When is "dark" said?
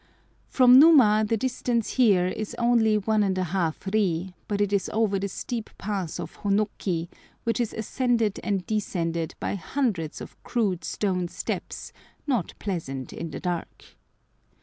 13.39-13.95